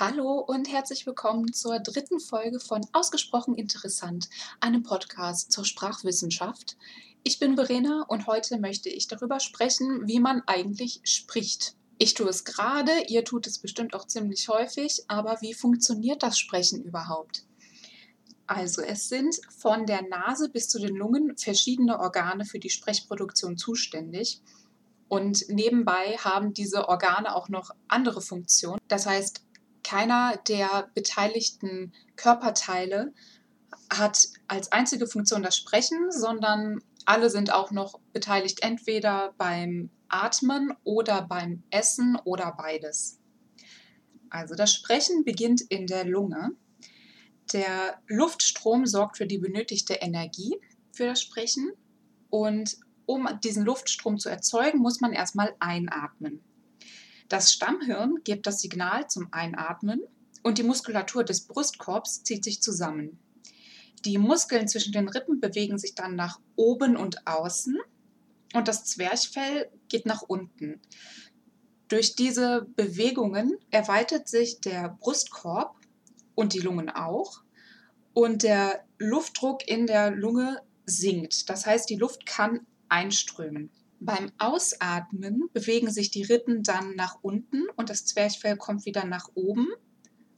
[0.00, 6.78] Hallo und herzlich willkommen zur dritten Folge von Ausgesprochen Interessant, einem Podcast zur Sprachwissenschaft.
[7.22, 11.76] Ich bin Verena und heute möchte ich darüber sprechen, wie man eigentlich spricht.
[11.98, 16.38] Ich tue es gerade, ihr tut es bestimmt auch ziemlich häufig, aber wie funktioniert das
[16.38, 17.44] Sprechen überhaupt?
[18.46, 23.58] Also es sind von der Nase bis zu den Lungen verschiedene Organe für die Sprechproduktion
[23.58, 24.40] zuständig.
[25.08, 28.80] Und nebenbei haben diese Organe auch noch andere Funktionen.
[28.88, 29.42] Das heißt,
[29.90, 33.12] keiner der beteiligten Körperteile
[33.92, 40.72] hat als einzige Funktion das Sprechen, sondern alle sind auch noch beteiligt entweder beim Atmen
[40.84, 43.18] oder beim Essen oder beides.
[44.28, 46.50] Also das Sprechen beginnt in der Lunge.
[47.52, 50.54] Der Luftstrom sorgt für die benötigte Energie
[50.92, 51.72] für das Sprechen
[52.28, 52.76] und
[53.06, 56.44] um diesen Luftstrom zu erzeugen, muss man erstmal einatmen.
[57.30, 60.00] Das Stammhirn gibt das Signal zum Einatmen
[60.42, 63.20] und die Muskulatur des Brustkorbs zieht sich zusammen.
[64.04, 67.78] Die Muskeln zwischen den Rippen bewegen sich dann nach oben und außen
[68.52, 70.80] und das Zwerchfell geht nach unten.
[71.86, 75.76] Durch diese Bewegungen erweitert sich der Brustkorb
[76.34, 77.44] und die Lungen auch
[78.12, 81.48] und der Luftdruck in der Lunge sinkt.
[81.48, 83.70] Das heißt, die Luft kann einströmen.
[84.02, 89.28] Beim Ausatmen bewegen sich die Rippen dann nach unten und das Zwerchfell kommt wieder nach
[89.34, 89.68] oben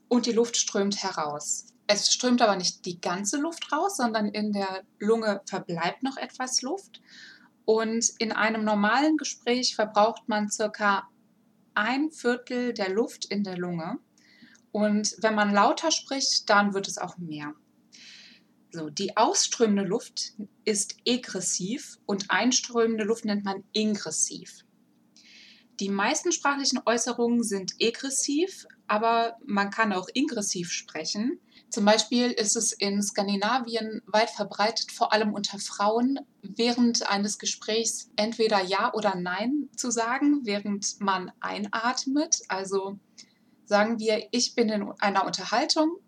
[0.09, 1.67] und die Luft strömt heraus.
[1.87, 6.63] Es strömt aber nicht die ganze Luft raus, sondern in der Lunge verbleibt noch etwas
[6.63, 7.01] Luft.
[7.65, 11.09] Und in einem normalen Gespräch verbraucht man circa
[11.75, 13.99] ein Viertel der Luft in der Lunge.
[14.73, 17.55] Und wenn man lauter spricht, dann wird es auch mehr.
[18.75, 20.33] So, die ausströmende Luft
[20.65, 24.65] ist egressiv und einströmende Luft nennt man ingressiv.
[25.79, 31.39] Die meisten sprachlichen Äußerungen sind egressiv, aber man kann auch ingressiv sprechen.
[31.69, 38.11] Zum Beispiel ist es in Skandinavien weit verbreitet, vor allem unter Frauen, während eines Gesprächs
[38.17, 42.39] entweder Ja oder Nein zu sagen, während man einatmet.
[42.49, 42.99] Also
[43.67, 45.99] sagen wir, ich bin in einer Unterhaltung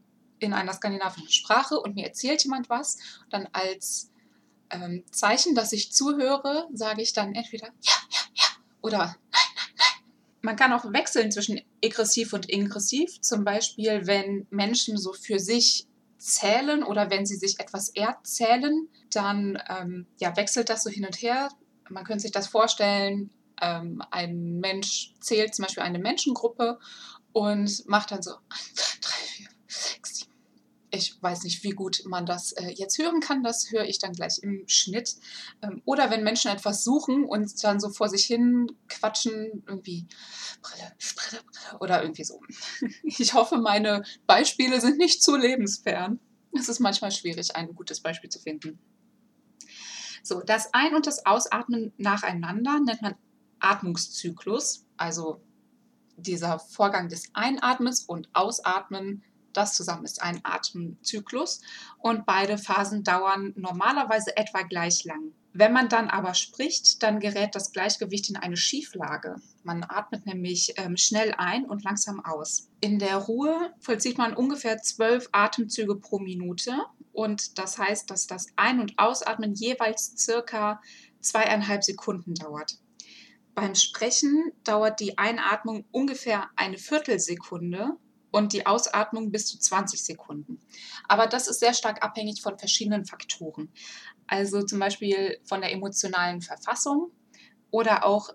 [0.44, 2.98] in einer skandinavischen Sprache und mir erzählt jemand was,
[3.30, 4.10] dann als
[4.70, 8.44] ähm, Zeichen, dass ich zuhöre, sage ich dann entweder ja, ja, ja
[8.82, 10.04] oder nein, nein, nein.
[10.42, 13.20] Man kann auch wechseln zwischen aggressiv und ingressiv.
[13.20, 15.86] Zum Beispiel, wenn Menschen so für sich
[16.18, 21.16] zählen oder wenn sie sich etwas erzählen, dann ähm, ja, wechselt das so hin und
[21.16, 21.48] her.
[21.88, 26.78] Man könnte sich das vorstellen, ähm, ein Mensch zählt zum Beispiel eine Menschengruppe
[27.32, 30.23] und macht dann so 1, 2, 3, 4, 6, 7,
[30.94, 33.42] ich weiß nicht, wie gut man das äh, jetzt hören kann.
[33.42, 35.16] Das höre ich dann gleich im Schnitt.
[35.62, 40.06] Ähm, oder wenn Menschen etwas suchen und dann so vor sich hin quatschen, irgendwie
[40.62, 42.40] Brille, Brille, Brille oder irgendwie so.
[43.02, 46.20] Ich hoffe, meine Beispiele sind nicht zu lebensfern.
[46.52, 48.78] Es ist manchmal schwierig, ein gutes Beispiel zu finden.
[50.22, 53.14] So, das Ein- und das Ausatmen nacheinander nennt man
[53.60, 55.42] Atmungszyklus, also
[56.16, 59.22] dieser Vorgang des Einatmens und Ausatmen
[59.56, 61.60] das zusammen ist ein Atemzyklus
[61.98, 65.32] und beide Phasen dauern normalerweise etwa gleich lang.
[65.56, 69.36] Wenn man dann aber spricht, dann gerät das Gleichgewicht in eine Schieflage.
[69.62, 72.68] Man atmet nämlich ähm, schnell ein und langsam aus.
[72.80, 76.76] In der Ruhe vollzieht man ungefähr zwölf Atemzüge pro Minute
[77.12, 80.82] und das heißt, dass das Ein- und Ausatmen jeweils circa
[81.20, 82.78] zweieinhalb Sekunden dauert.
[83.54, 87.96] Beim Sprechen dauert die Einatmung ungefähr eine Viertelsekunde
[88.34, 90.58] und die Ausatmung bis zu 20 Sekunden.
[91.06, 93.68] Aber das ist sehr stark abhängig von verschiedenen Faktoren.
[94.26, 97.12] Also zum Beispiel von der emotionalen Verfassung
[97.70, 98.30] oder auch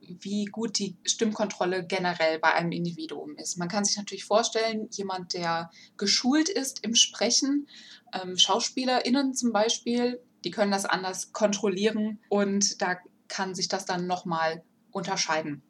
[0.00, 3.56] wie gut die Stimmkontrolle generell bei einem Individuum ist.
[3.56, 7.68] Man kann sich natürlich vorstellen, jemand, der geschult ist im Sprechen,
[8.12, 12.96] ähm, SchauspielerInnen zum Beispiel, die können das anders kontrollieren und da
[13.28, 15.62] kann sich das dann nochmal unterscheiden.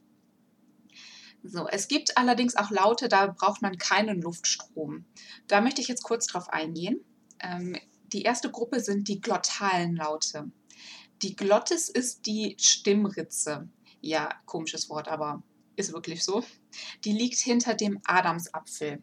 [1.46, 5.04] So, es gibt allerdings auch Laute, da braucht man keinen Luftstrom.
[5.46, 7.04] Da möchte ich jetzt kurz drauf eingehen.
[7.38, 7.76] Ähm,
[8.14, 10.50] die erste Gruppe sind die glottalen Laute.
[11.20, 13.68] Die Glottis ist die Stimmritze.
[14.00, 15.42] Ja, komisches Wort, aber
[15.76, 16.42] ist wirklich so.
[17.04, 19.02] Die liegt hinter dem Adamsapfel.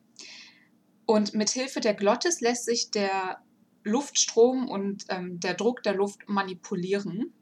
[1.05, 3.43] Und mit Hilfe der Glottis lässt sich der
[3.83, 7.33] Luftstrom und ähm, der Druck der Luft manipulieren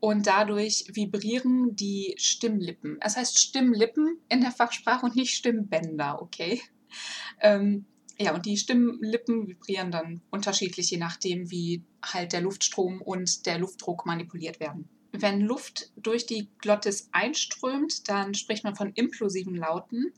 [0.00, 2.98] und dadurch vibrieren die Stimmlippen.
[3.00, 6.60] Es heißt Stimmlippen in der Fachsprache und nicht Stimmbänder, okay?
[7.40, 7.84] Ähm,
[8.18, 13.58] ja, und die Stimmlippen vibrieren dann unterschiedlich, je nachdem, wie halt der Luftstrom und der
[13.58, 14.88] Luftdruck manipuliert werden.
[15.12, 20.12] Wenn Luft durch die Glottis einströmt, dann spricht man von implosiven Lauten.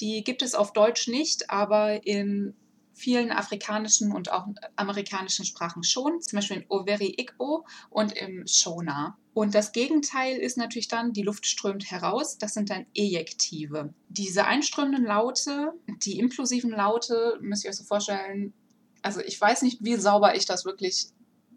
[0.00, 2.54] Die gibt es auf Deutsch nicht, aber in
[2.94, 4.46] vielen afrikanischen und auch
[4.76, 9.16] amerikanischen Sprachen schon, zum Beispiel in Overi Igbo und im Shona.
[9.34, 13.94] Und das Gegenteil ist natürlich dann, die Luft strömt heraus, das sind dann Ejektive.
[14.08, 15.72] Diese einströmenden Laute,
[16.04, 18.52] die implosiven Laute, müsst ihr euch so vorstellen,
[19.00, 21.08] also ich weiß nicht, wie sauber ich das wirklich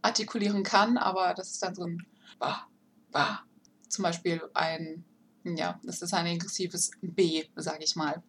[0.01, 2.05] artikulieren kann, aber das ist dann so ein
[2.39, 2.67] Bah,
[3.11, 3.43] Bah.
[3.87, 5.05] Zum Beispiel ein,
[5.43, 8.21] ja, das ist ein aggressives B, sage ich mal.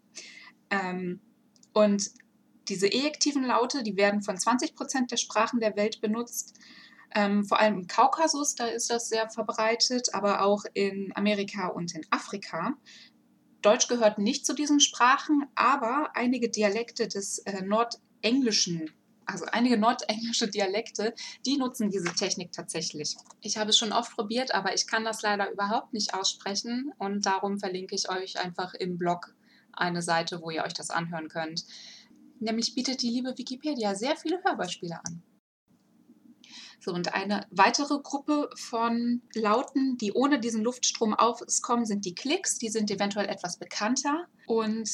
[0.71, 1.21] Ähm,
[1.73, 2.11] und
[2.69, 6.55] diese ejektiven Laute, die werden von 20 Prozent der Sprachen der Welt benutzt.
[7.15, 11.95] Ähm, vor allem im Kaukasus, da ist das sehr verbreitet, aber auch in Amerika und
[11.95, 12.75] in Afrika.
[13.63, 18.91] Deutsch gehört nicht zu diesen Sprachen, aber einige Dialekte des äh, Nordenglischen,
[19.25, 21.15] also einige nordenglische Dialekte,
[21.45, 23.17] die nutzen diese Technik tatsächlich.
[23.41, 27.27] Ich habe es schon oft probiert, aber ich kann das leider überhaupt nicht aussprechen und
[27.27, 29.35] darum verlinke ich euch einfach im Blog
[29.73, 31.65] eine Seite, wo ihr euch das anhören könnt.
[32.41, 35.23] Nämlich bietet die liebe Wikipedia sehr viele Hörbeispiele an.
[36.81, 42.59] So, und eine weitere Gruppe von Lauten, die ohne diesen Luftstrom auskommen, sind die Klicks.
[42.59, 44.27] Die sind eventuell etwas bekannter.
[44.47, 44.91] Und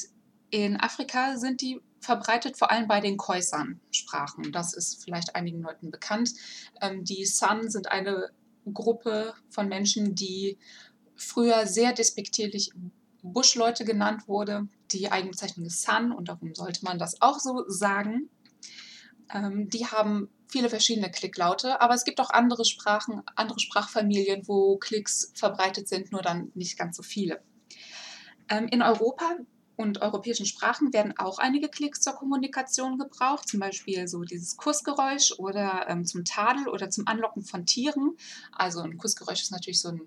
[0.51, 4.53] in Afrika sind die verbreitet, vor allem bei den Khoisan-Sprachen.
[4.53, 6.33] Das ist vielleicht einigen Leuten bekannt.
[6.81, 8.31] Ähm, die San sind eine
[8.73, 10.59] Gruppe von Menschen, die
[11.17, 12.73] früher sehr despektierlich
[13.23, 14.69] Buschleute genannt wurde.
[14.93, 18.29] Die Eigenbezeichnung ist San und darum sollte man das auch so sagen.
[19.33, 24.77] Ähm, die haben viele verschiedene Klicklaute, aber es gibt auch andere Sprachen, andere Sprachfamilien, wo
[24.77, 27.43] Klicks verbreitet sind, nur dann nicht ganz so viele.
[28.49, 29.37] Ähm, in Europa
[29.77, 35.33] und europäischen Sprachen werden auch einige Klicks zur Kommunikation gebraucht, zum Beispiel so dieses Kussgeräusch
[35.39, 38.17] oder ähm, zum Tadel oder zum Anlocken von Tieren.
[38.53, 40.01] Also ein Kussgeräusch ist natürlich so ein,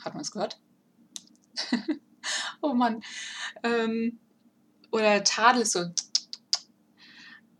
[0.00, 0.60] hat man es gehört?
[2.60, 3.02] oh Mann.
[3.62, 4.18] Ähm,
[4.90, 5.86] oder Tadel ist so.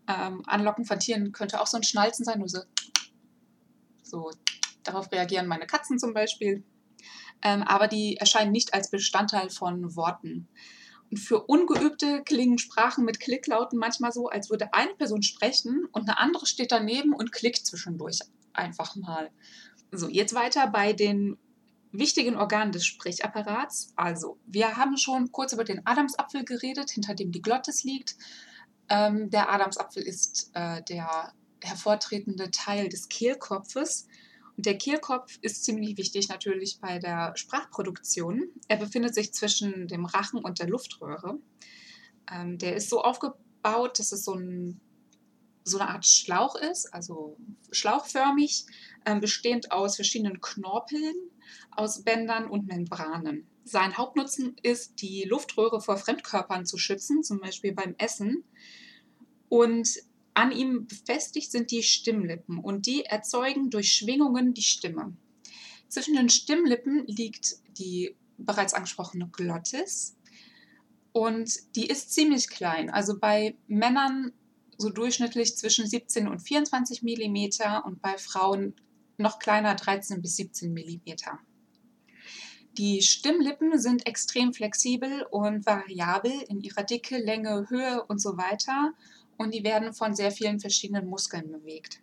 [0.07, 2.59] Ähm, Anlocken von Tieren könnte auch so ein Schnalzen sein, nur so.
[4.03, 4.31] So,
[4.83, 6.63] darauf reagieren meine Katzen zum Beispiel.
[7.43, 10.47] Ähm, aber die erscheinen nicht als Bestandteil von Worten.
[11.09, 16.03] Und für Ungeübte klingen Sprachen mit Klicklauten manchmal so, als würde eine Person sprechen und
[16.03, 18.19] eine andere steht daneben und klickt zwischendurch
[18.53, 19.29] einfach mal.
[19.91, 21.37] So, jetzt weiter bei den
[21.97, 23.93] wichtigen Organen des Sprechapparats.
[23.95, 28.15] Also, wir haben schon kurz über den Adamsapfel geredet, hinter dem die Glottis liegt.
[28.89, 34.07] Ähm, der Adamsapfel ist äh, der hervortretende Teil des Kehlkopfes.
[34.55, 38.49] Und der Kehlkopf ist ziemlich wichtig natürlich bei der Sprachproduktion.
[38.67, 41.39] Er befindet sich zwischen dem Rachen und der Luftröhre.
[42.31, 44.79] Ähm, der ist so aufgebaut, dass es so, ein,
[45.63, 47.37] so eine Art Schlauch ist, also
[47.71, 48.65] schlauchförmig,
[49.05, 51.15] äh, bestehend aus verschiedenen Knorpeln,
[51.71, 53.47] aus Bändern und Membranen.
[53.63, 58.43] Sein Hauptnutzen ist, die Luftröhre vor Fremdkörpern zu schützen, zum Beispiel beim Essen.
[59.49, 59.89] Und
[60.33, 65.15] an ihm befestigt sind die Stimmlippen und die erzeugen durch Schwingungen die Stimme.
[65.89, 70.15] Zwischen den Stimmlippen liegt die bereits angesprochene Glottis
[71.11, 72.89] und die ist ziemlich klein.
[72.89, 74.33] Also bei Männern
[74.77, 78.75] so durchschnittlich zwischen 17 und 24 mm und bei Frauen
[79.17, 81.13] noch kleiner 13 bis 17 mm.
[82.77, 88.93] Die Stimmlippen sind extrem flexibel und variabel in ihrer Dicke, Länge, Höhe und so weiter
[89.37, 92.01] und die werden von sehr vielen verschiedenen Muskeln bewegt.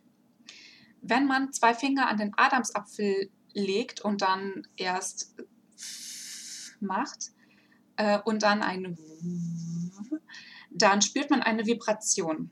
[1.01, 5.35] Wenn man zwei Finger an den Adamsapfel legt und dann erst
[6.81, 7.31] macht
[7.97, 8.99] äh, und dann ein
[10.71, 12.51] dann spürt man eine Vibration.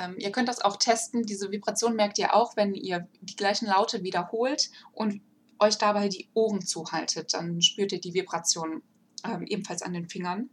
[0.00, 1.24] Ähm, ihr könnt das auch testen.
[1.24, 5.20] Diese Vibration merkt ihr auch, wenn ihr die gleichen Laute wiederholt und
[5.58, 7.34] euch dabei die Ohren zuhaltet.
[7.34, 8.82] Dann spürt ihr die Vibration
[9.24, 10.48] ähm, ebenfalls an den Fingern.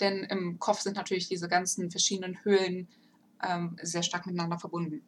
[0.00, 2.88] Denn im Kopf sind natürlich diese ganzen verschiedenen Höhlen
[3.42, 5.02] ähm, sehr stark miteinander verbunden.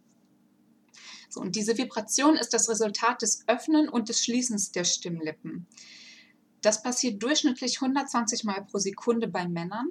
[1.29, 5.67] So, und diese Vibration ist das Resultat des Öffnen und des Schließens der Stimmlippen.
[6.61, 9.89] Das passiert durchschnittlich 120 Mal pro Sekunde bei Männern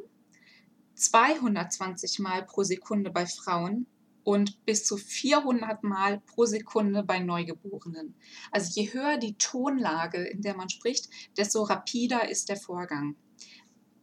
[1.01, 3.87] 220 Mal pro Sekunde bei Frauen
[4.23, 8.15] und bis zu 400 Mal pro Sekunde bei Neugeborenen.
[8.51, 13.15] Also je höher die Tonlage, in der man spricht, desto rapider ist der Vorgang.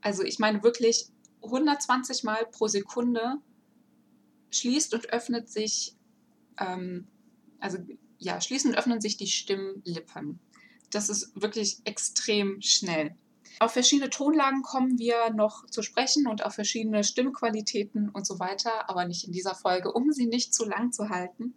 [0.01, 1.07] Also ich meine wirklich
[1.43, 3.37] 120 Mal pro Sekunde
[4.51, 5.95] schließt und öffnet sich,
[6.59, 7.07] ähm,
[7.61, 7.79] also
[8.19, 10.41] ja, schließen und öffnen sich die Stimmlippen.
[10.91, 13.15] Das ist wirklich extrem schnell.
[13.61, 18.89] Auf verschiedene Tonlagen kommen wir noch zu sprechen und auf verschiedene Stimmqualitäten und so weiter,
[18.89, 21.55] aber nicht in dieser Folge, um sie nicht zu lang zu halten.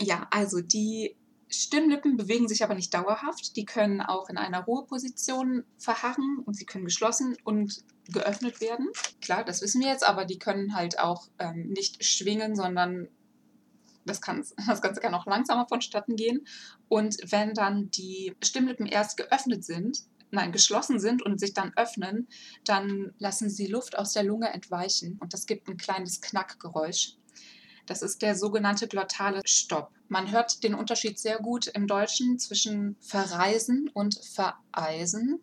[0.00, 1.16] Ja, also die
[1.48, 3.56] Stimmlippen bewegen sich aber nicht dauerhaft.
[3.56, 8.88] Die können auch in einer Ruheposition verharren und sie können geschlossen und geöffnet werden.
[9.20, 13.08] Klar, das wissen wir jetzt, aber die können halt auch ähm, nicht schwingen, sondern
[14.04, 14.20] das,
[14.66, 16.46] das Ganze kann auch langsamer vonstatten gehen.
[16.88, 19.98] Und wenn dann die Stimmlippen erst geöffnet sind,
[20.34, 22.28] nein, geschlossen sind und sich dann öffnen,
[22.64, 27.16] dann lassen sie Luft aus der Lunge entweichen und das gibt ein kleines Knackgeräusch.
[27.86, 29.90] Das ist der sogenannte glottale Stopp.
[30.08, 35.42] Man hört den Unterschied sehr gut im Deutschen zwischen verreisen und vereisen.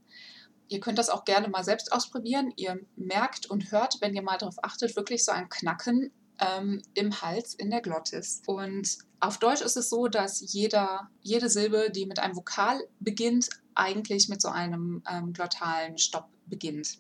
[0.67, 2.51] Ihr könnt das auch gerne mal selbst ausprobieren.
[2.55, 7.21] Ihr merkt und hört, wenn ihr mal darauf achtet, wirklich so ein Knacken ähm, im
[7.21, 8.41] Hals, in der Glottis.
[8.47, 13.49] Und auf Deutsch ist es so, dass jeder, jede Silbe, die mit einem Vokal beginnt,
[13.75, 16.99] eigentlich mit so einem ähm, glottalen Stopp beginnt.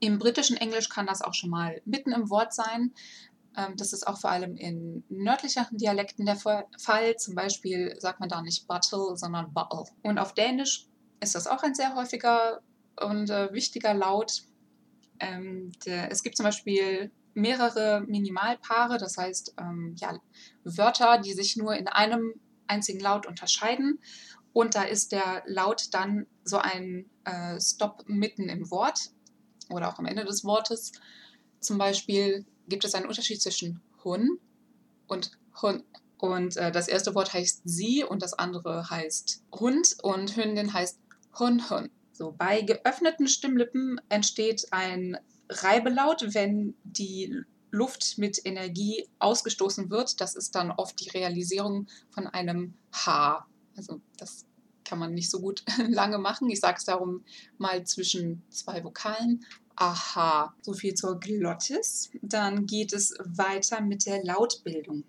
[0.00, 2.92] Im britischen Englisch kann das auch schon mal mitten im Wort sein.
[3.56, 7.16] Ähm, das ist auch vor allem in nördlicheren Dialekten der Fall.
[7.16, 9.84] Zum Beispiel sagt man da nicht bottle, sondern bottle.
[10.02, 10.86] Und auf Dänisch
[11.20, 12.60] ist das auch ein sehr häufiger
[13.00, 14.42] und äh, wichtiger Laut.
[15.18, 20.18] Ähm, der, es gibt zum Beispiel mehrere Minimalpaare, das heißt ähm, ja,
[20.64, 22.34] Wörter, die sich nur in einem
[22.66, 24.00] einzigen Laut unterscheiden.
[24.56, 29.10] Und da ist der Laut dann so ein äh, Stop mitten im Wort
[29.68, 30.92] oder auch am Ende des Wortes.
[31.60, 34.38] Zum Beispiel gibt es einen Unterschied zwischen Hun
[35.08, 35.84] und Hun.
[36.16, 41.00] Und äh, das erste Wort heißt sie und das andere heißt Hund und Hündin heißt
[41.38, 41.90] Hun Hun.
[42.14, 45.18] So, bei geöffneten Stimmlippen entsteht ein
[45.50, 50.18] Reibelaut, wenn die Luft mit Energie ausgestoßen wird.
[50.22, 53.46] Das ist dann oft die Realisierung von einem H.
[53.76, 54.45] Also das
[54.86, 56.48] kann man nicht so gut lange machen.
[56.48, 57.24] Ich sage es darum
[57.58, 59.44] mal zwischen zwei Vokalen.
[59.74, 62.10] Aha, so viel zur Glottis.
[62.22, 65.04] Dann geht es weiter mit der Lautbildung.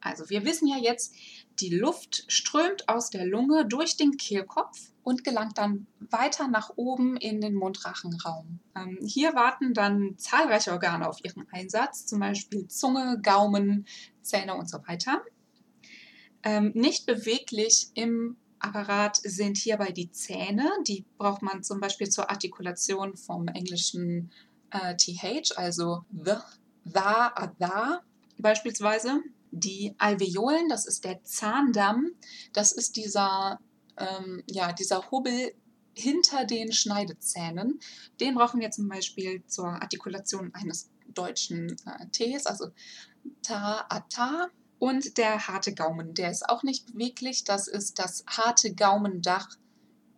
[0.00, 1.14] Also wir wissen ja jetzt,
[1.60, 7.16] die Luft strömt aus der Lunge durch den Kehlkopf und gelangt dann weiter nach oben
[7.16, 8.58] in den Mundrachenraum.
[8.76, 13.86] Ähm, hier warten dann zahlreiche Organe auf ihren Einsatz, zum Beispiel Zunge, Gaumen,
[14.22, 15.22] Zähne und so weiter.
[16.42, 20.70] Ähm, nicht beweglich im Apparat sind hierbei die Zähne.
[20.86, 24.30] Die braucht man zum Beispiel zur Artikulation vom englischen
[24.70, 26.34] äh, TH, also the,
[26.84, 27.00] the,
[27.58, 27.98] the
[28.38, 29.20] beispielsweise.
[29.50, 32.10] Die Alveolen, das ist der Zahndamm,
[32.52, 33.60] das ist dieser,
[33.96, 35.52] ähm, ja, dieser Hubbel
[35.94, 37.78] hinter den Schneidezähnen.
[38.18, 42.68] Den brauchen wir zum Beispiel zur Artikulation eines deutschen äh, Ts, also
[43.42, 44.48] ta, ata.
[44.84, 47.44] Und der harte Gaumen, der ist auch nicht beweglich.
[47.44, 49.48] Das ist das harte Gaumendach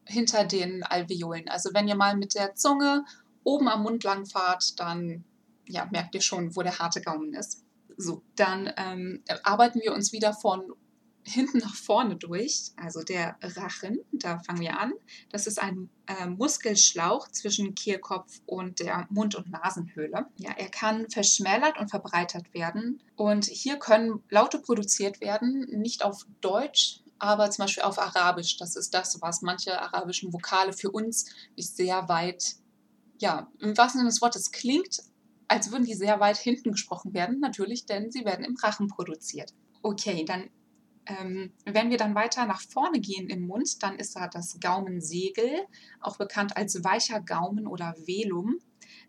[0.04, 1.49] hinter den Alveolen.
[1.49, 3.04] Also wenn ihr mal mit der Zunge
[3.44, 5.23] oben am Mund lang fahrt, dann
[5.68, 7.62] ja, merkt ihr schon, wo der harte Gaumen ist.
[7.96, 10.73] So, dann ähm, arbeiten wir uns wieder von
[11.26, 14.92] hinten nach vorne durch, also der Rachen, da fangen wir an.
[15.30, 20.26] Das ist ein äh, Muskelschlauch zwischen Kehlkopf und der Mund- und Nasenhöhle.
[20.38, 26.26] Ja, er kann verschmälert und verbreitert werden und hier können Laute produziert werden, nicht auf
[26.40, 28.56] Deutsch, aber zum Beispiel auf Arabisch.
[28.59, 32.56] Das ist das, was manche arabischen Vokale für uns sehr weit,
[33.18, 35.02] ja, im wahrsten Sinne des Wortes klingt,
[35.49, 39.52] als würden die sehr weit hinten gesprochen werden, natürlich, denn sie werden im Rachen produziert.
[39.83, 40.50] Okay, dann,
[41.07, 45.67] ähm, wenn wir dann weiter nach vorne gehen im Mund, dann ist da das Gaumensegel,
[46.01, 48.59] auch bekannt als weicher Gaumen oder Velum.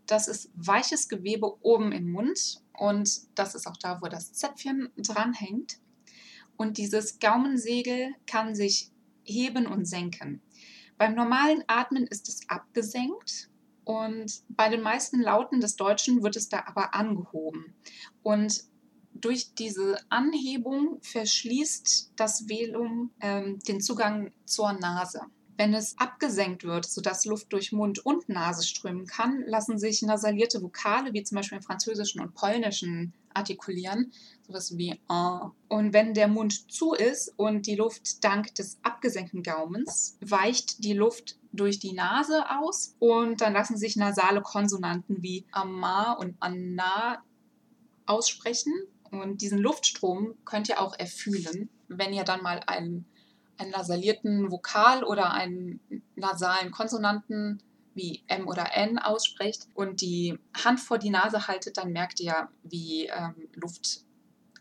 [0.05, 4.89] Das ist weiches Gewebe oben im Mund und das ist auch da, wo das Zäpfchen
[4.97, 5.79] dranhängt.
[6.55, 8.91] Und dieses Gaumensegel kann sich
[9.23, 10.41] heben und senken.
[10.97, 13.49] Beim normalen Atmen ist es abgesenkt
[13.83, 17.75] und bei den meisten Lauten des Deutschen wird es da aber angehoben.
[18.23, 18.63] Und
[19.21, 25.21] durch diese Anhebung verschließt das Velum ähm, den Zugang zur Nase.
[25.57, 30.61] Wenn es abgesenkt wird, sodass Luft durch Mund und Nase strömen kann, lassen sich nasalierte
[30.61, 34.11] Vokale, wie zum Beispiel im Französischen und Polnischen, artikulieren,
[34.45, 35.49] sowas wie uh.
[35.69, 40.93] Und wenn der Mund zu ist und die Luft dank des abgesenkten Gaumens, weicht die
[40.93, 47.23] Luft durch die Nase aus und dann lassen sich nasale Konsonanten wie ama und anna
[48.05, 48.73] aussprechen.
[49.21, 53.05] Und diesen Luftstrom könnt ihr auch erfühlen, wenn ihr dann mal einen,
[53.57, 55.79] einen nasalierten Vokal oder einen
[56.15, 57.61] nasalen Konsonanten
[57.93, 62.49] wie M oder N aussprecht und die Hand vor die Nase haltet, dann merkt ihr,
[62.63, 64.01] wie ähm, Luft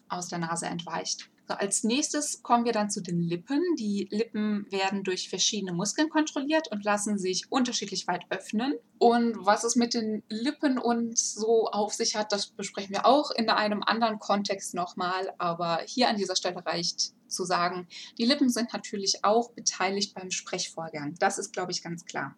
[0.08, 1.28] aus der Nase entweicht.
[1.48, 3.62] So, als nächstes kommen wir dann zu den Lippen.
[3.78, 8.74] Die Lippen werden durch verschiedene Muskeln kontrolliert und lassen sich unterschiedlich weit öffnen.
[8.98, 13.30] Und was es mit den Lippen und so auf sich hat, das besprechen wir auch
[13.30, 15.32] in einem anderen Kontext nochmal.
[15.38, 17.86] Aber hier an dieser Stelle reicht zu sagen,
[18.18, 21.14] die Lippen sind natürlich auch beteiligt beim Sprechvorgang.
[21.20, 22.34] Das ist, glaube ich, ganz klar.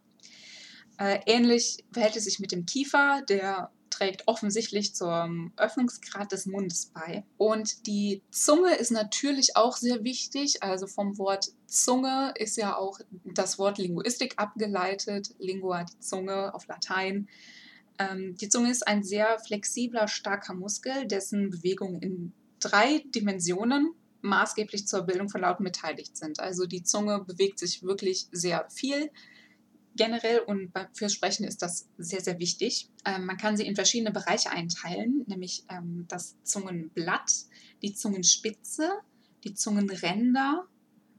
[0.98, 6.86] Äh, ähnlich verhält es sich mit dem Kiefer, der trägt offensichtlich zum Öffnungsgrad des Mundes
[6.94, 7.24] bei.
[7.36, 10.62] Und die Zunge ist natürlich auch sehr wichtig.
[10.62, 15.34] Also vom Wort Zunge ist ja auch das Wort Linguistik abgeleitet.
[15.38, 17.28] Lingua, die Zunge auf Latein.
[17.98, 24.86] Ähm, die Zunge ist ein sehr flexibler, starker Muskel, dessen Bewegungen in drei Dimensionen maßgeblich
[24.86, 26.38] zur Bildung von Lauten beteiligt sind.
[26.38, 29.10] Also die Zunge bewegt sich wirklich sehr viel
[29.98, 32.88] generell und fürs Sprechen ist das sehr, sehr wichtig.
[33.04, 37.30] Ähm, man kann sie in verschiedene Bereiche einteilen, nämlich ähm, das Zungenblatt,
[37.82, 38.90] die Zungenspitze,
[39.44, 40.66] die Zungenränder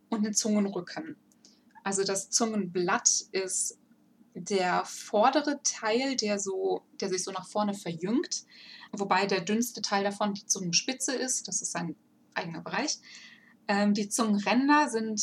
[0.10, 1.16] und den Zungenrücken.
[1.84, 3.78] Also das Zungenblatt ist
[4.34, 8.46] der vordere Teil, der, so, der sich so nach vorne verjüngt,
[8.92, 11.48] wobei der dünnste Teil davon die Zungenspitze ist.
[11.48, 11.96] Das ist sein
[12.34, 12.98] eigener Bereich.
[13.68, 15.22] Ähm, die Zungenränder sind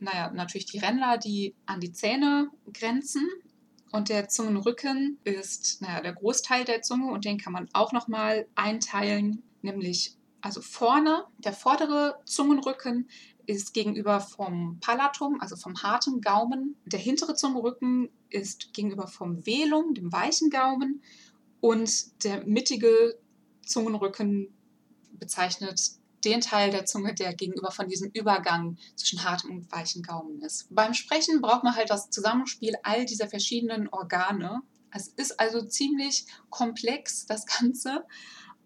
[0.00, 3.28] naja, natürlich die Ränder, die an die Zähne grenzen.
[3.90, 8.46] Und der Zungenrücken ist naja, der Großteil der Zunge und den kann man auch nochmal
[8.54, 13.08] einteilen, nämlich also vorne, der vordere Zungenrücken
[13.46, 16.76] ist gegenüber vom Palatum, also vom harten Gaumen.
[16.84, 21.02] Der hintere Zungenrücken ist gegenüber vom Velum, dem weichen Gaumen.
[21.60, 23.18] Und der mittige
[23.64, 24.54] Zungenrücken
[25.12, 30.42] bezeichnet den Teil der Zunge, der gegenüber von diesem Übergang zwischen hartem und weichen Gaumen
[30.42, 30.66] ist.
[30.70, 34.62] Beim Sprechen braucht man halt das Zusammenspiel all dieser verschiedenen Organe.
[34.90, 38.04] Es ist also ziemlich komplex, das Ganze.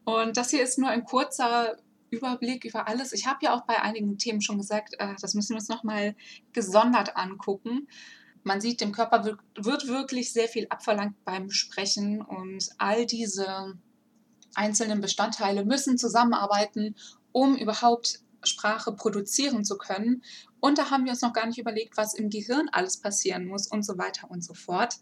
[0.05, 1.77] Und das hier ist nur ein kurzer
[2.11, 3.13] Überblick über alles.
[3.13, 6.15] Ich habe ja auch bei einigen Themen schon gesagt, äh, das müssen wir uns nochmal
[6.53, 7.89] gesondert angucken.
[8.45, 9.25] Man sieht, dem Körper
[9.57, 13.79] wird wirklich sehr viel abverlangt beim Sprechen und all diese
[14.55, 16.97] einzelnen Bestandteile müssen zusammenarbeiten,
[17.33, 20.23] um überhaupt Sprache produzieren zu können.
[20.61, 23.67] Und da haben wir uns noch gar nicht überlegt, was im Gehirn alles passieren muss
[23.67, 24.97] und so weiter und so fort.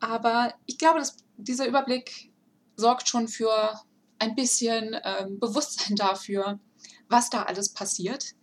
[0.00, 2.32] Aber ich glaube, dass dieser Überblick
[2.76, 3.80] sorgt schon für
[4.18, 6.60] ein bisschen ähm, Bewusstsein dafür,
[7.08, 8.34] was da alles passiert.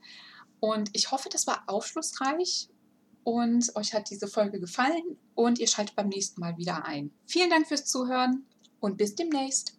[0.59, 2.69] Und ich hoffe, das war aufschlussreich
[3.23, 7.11] und euch hat diese Folge gefallen und ihr schaltet beim nächsten Mal wieder ein.
[7.25, 8.45] Vielen Dank fürs Zuhören
[8.79, 9.71] und bis demnächst.